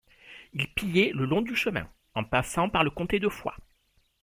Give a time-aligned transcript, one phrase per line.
[0.53, 3.55] Ils pillaient le long du chemin, en passant par le comté de Foix.